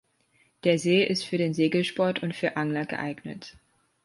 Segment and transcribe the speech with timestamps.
[0.63, 3.55] Der See ist für den Segelsport und für Angler geeignet.